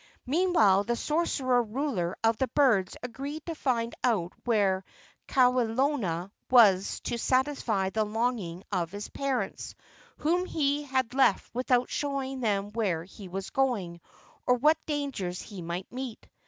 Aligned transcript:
Meanwhile 0.25 0.85
the 0.85 0.95
sorcerer 0.95 1.61
ruler 1.61 2.15
of 2.23 2.35
the 2.37 2.47
birds 2.47 2.97
agreed 3.03 3.45
to 3.45 3.53
find 3.53 3.93
out 4.03 4.33
where 4.45 4.83
Kawelona 5.27 6.31
was 6.49 7.01
to 7.01 7.19
satisfy 7.19 7.91
the 7.91 8.03
longing 8.03 8.63
of 8.71 8.91
his 8.91 9.09
parents, 9.09 9.75
whom 10.17 10.47
he 10.47 10.81
had 10.85 11.13
left 11.13 11.53
without 11.53 11.91
showing 11.91 12.39
them 12.39 12.71
where 12.71 13.03
he 13.03 13.27
was 13.27 13.51
going 13.51 14.01
or 14.47 14.55
what 14.55 14.83
dangers 14.87 15.39
he 15.39 15.61
might 15.61 15.91
meet. 15.91 16.27